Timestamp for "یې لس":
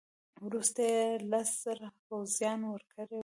0.91-1.49